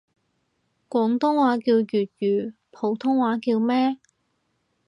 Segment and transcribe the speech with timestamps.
[0.89, 3.97] 廣東話叫粵語，普通話叫咩？